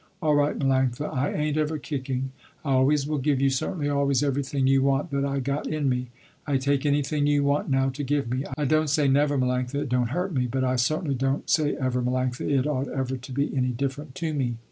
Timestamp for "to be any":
13.15-13.69